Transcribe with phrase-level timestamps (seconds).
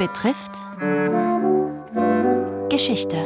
[0.00, 0.52] betrifft
[2.70, 3.18] Geschichte.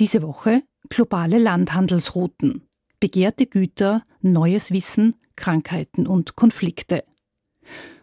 [0.00, 2.68] Diese Woche globale Landhandelsrouten,
[2.98, 7.04] begehrte Güter, neues Wissen, Krankheiten und Konflikte.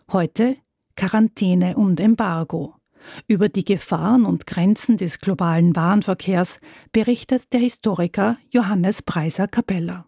[0.10, 0.56] Heute
[0.96, 2.76] Quarantäne und Embargo.
[3.28, 6.62] Über die Gefahren und Grenzen des globalen Warenverkehrs
[6.94, 10.06] berichtet der Historiker Johannes Preiser Capella.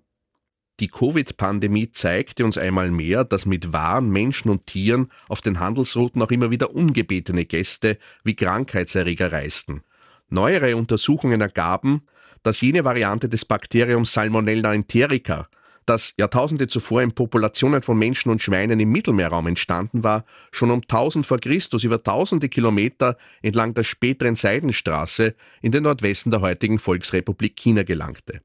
[0.79, 6.21] Die Covid-Pandemie zeigte uns einmal mehr, dass mit Waren, Menschen und Tieren auf den Handelsrouten
[6.21, 9.81] auch immer wieder ungebetene Gäste wie Krankheitserreger reisten.
[10.29, 12.03] Neuere Untersuchungen ergaben,
[12.43, 15.47] dass jene Variante des Bakteriums Salmonella enterica,
[15.87, 20.81] das Jahrtausende zuvor in Populationen von Menschen und Schweinen im Mittelmeerraum entstanden war, schon um
[20.81, 26.77] 1000 vor Christus über tausende Kilometer entlang der späteren Seidenstraße in den Nordwesten der heutigen
[26.77, 28.41] Volksrepublik China gelangte.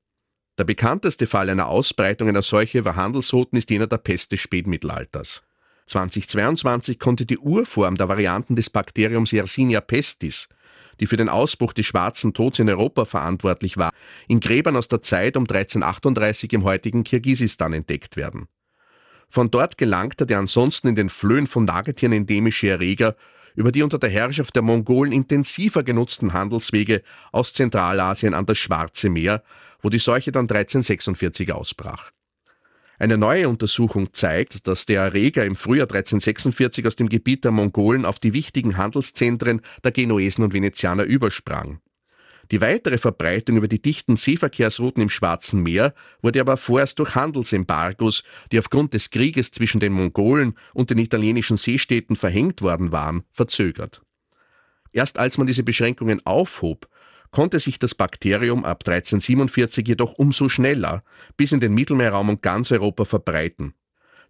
[0.62, 5.42] Der bekannteste Fall einer Ausbreitung einer Seuche über Handelsrouten ist jener der Pest des Spätmittelalters.
[5.86, 10.48] 2022 konnte die Urform der Varianten des Bakteriums Yersinia pestis,
[11.00, 13.90] die für den Ausbruch des Schwarzen Tods in Europa verantwortlich war,
[14.28, 18.46] in Gräbern aus der Zeit um 1338 im heutigen Kirgisistan entdeckt werden.
[19.28, 23.16] Von dort gelangte der ansonsten in den Flöhen von Nagetieren endemische Erreger
[23.54, 29.10] über die unter der Herrschaft der Mongolen intensiver genutzten Handelswege aus Zentralasien an das Schwarze
[29.10, 29.42] Meer,
[29.80, 32.12] wo die Seuche dann 1346 ausbrach.
[32.98, 38.04] Eine neue Untersuchung zeigt, dass der Erreger im Frühjahr 1346 aus dem Gebiet der Mongolen
[38.04, 41.80] auf die wichtigen Handelszentren der Genuesen und Venezianer übersprang.
[42.50, 48.24] Die weitere Verbreitung über die dichten Seeverkehrsrouten im Schwarzen Meer wurde aber vorerst durch Handelsembargos,
[48.50, 54.02] die aufgrund des Krieges zwischen den Mongolen und den italienischen Seestädten verhängt worden waren, verzögert.
[54.92, 56.88] Erst als man diese Beschränkungen aufhob,
[57.30, 61.02] konnte sich das Bakterium ab 1347 jedoch umso schneller
[61.36, 63.74] bis in den Mittelmeerraum und ganz Europa verbreiten.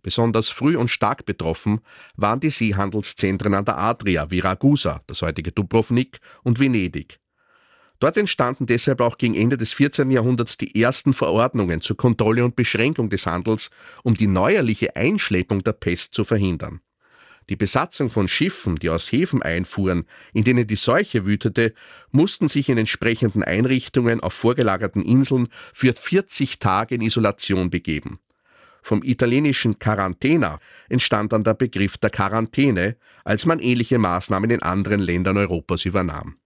[0.03, 1.81] Besonders früh und stark betroffen
[2.17, 7.20] waren die Seehandelszentren an der Adria wie Ragusa, das heutige Dubrovnik, und Venedig.
[8.02, 10.11] Dort entstanden deshalb auch gegen Ende des 14.
[10.11, 13.70] Jahrhunderts die ersten Verordnungen zur Kontrolle und Beschränkung des Handels,
[14.02, 16.80] um die neuerliche Einschleppung der Pest zu verhindern.
[17.48, 21.74] Die Besatzung von Schiffen, die aus Häfen einfuhren, in denen die Seuche wütete,
[22.11, 28.18] mussten sich in entsprechenden Einrichtungen auf vorgelagerten Inseln für 40 Tage in Isolation begeben.
[28.83, 30.58] Vom italienischen Quarantena
[30.89, 36.42] entstand dann der Begriff der Quarantäne, als man ähnliche Maßnahmen in anderen Ländern Europas übernahm.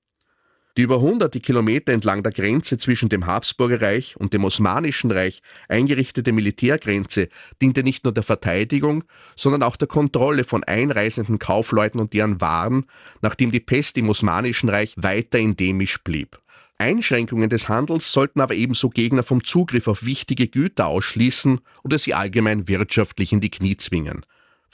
[0.76, 6.32] Die über hunderte Kilometer entlang der Grenze zwischen dem Habsburgerreich und dem Osmanischen Reich eingerichtete
[6.32, 7.28] Militärgrenze
[7.62, 9.04] diente nicht nur der Verteidigung,
[9.36, 12.84] sondern auch der Kontrolle von einreisenden Kaufleuten und deren Waren,
[13.22, 16.38] nachdem die Pest im Osmanischen Reich weiter endemisch blieb.
[16.76, 22.12] Einschränkungen des Handels sollten aber ebenso Gegner vom Zugriff auf wichtige Güter ausschließen oder sie
[22.12, 24.26] allgemein wirtschaftlich in die Knie zwingen.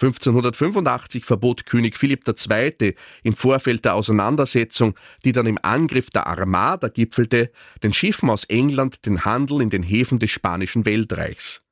[0.02, 2.94] 1585 verbot König Philipp II.
[3.22, 7.52] im Vorfeld der Auseinandersetzung, die dann im Angriff der Armada gipfelte,
[7.84, 11.62] den Schiffen aus England den Handel in den Häfen des spanischen Weltreichs.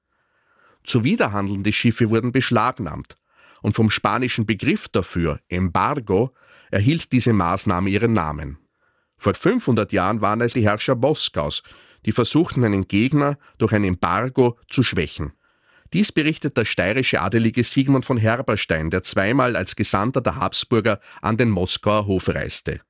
[0.85, 3.17] Zuwiderhandelnde Schiffe wurden beschlagnahmt,
[3.63, 6.33] und vom spanischen Begriff dafür, Embargo,
[6.71, 8.59] erhielt diese Maßnahme ihren Namen.
[9.19, 11.63] Vor 500 Jahren waren es die Herrscher Moskaus,
[12.07, 15.33] die versuchten, einen Gegner durch ein Embargo zu schwächen.
[15.93, 21.37] Dies berichtet der steirische Adelige Sigmund von Herberstein, der zweimal als Gesandter der Habsburger an
[21.37, 22.81] den Moskauer Hof reiste.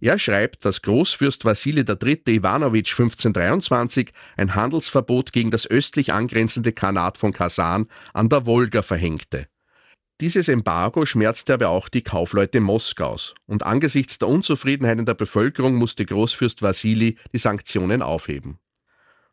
[0.00, 2.22] Er schreibt, dass Großfürst Wassili III.
[2.26, 9.46] Iwanowitsch 1523 ein Handelsverbot gegen das östlich angrenzende Khanat von Kasan an der Wolga verhängte.
[10.20, 15.76] Dieses Embargo schmerzte aber auch die Kaufleute Moskaus, und angesichts der Unzufriedenheit in der Bevölkerung
[15.76, 18.58] musste Großfürst Wassili die Sanktionen aufheben.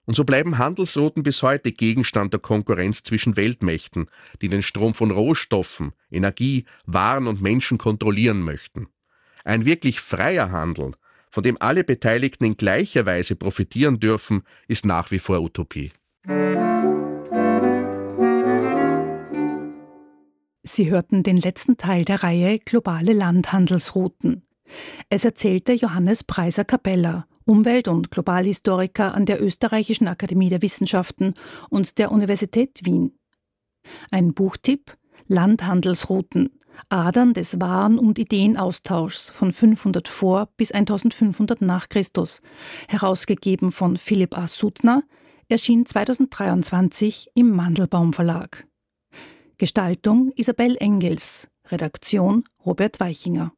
[0.09, 4.07] Und so bleiben Handelsrouten bis heute Gegenstand der Konkurrenz zwischen Weltmächten,
[4.41, 8.87] die den Strom von Rohstoffen, Energie, Waren und Menschen kontrollieren möchten.
[9.43, 10.93] Ein wirklich freier Handel,
[11.29, 15.91] von dem alle Beteiligten in gleicher Weise profitieren dürfen, ist nach wie vor Utopie.
[20.63, 24.41] Sie hörten den letzten Teil der Reihe Globale Landhandelsrouten.
[25.11, 31.33] Es erzählte Johannes Preiser Capella Umwelt- und Globalhistoriker an der Österreichischen Akademie der Wissenschaften
[31.69, 33.17] und der Universität Wien.
[34.11, 34.95] Ein Buchtipp
[35.27, 36.49] Landhandelsrouten
[36.87, 42.41] Adern des Waren- und Ideenaustauschs von 500 vor bis 1500 nach Christus,
[42.87, 44.47] herausgegeben von Philipp A.
[44.47, 45.03] Suttner,
[45.49, 48.65] erschien 2023 im Mandelbaum Verlag.
[49.57, 53.51] Gestaltung Isabel Engels, Redaktion Robert Weichinger.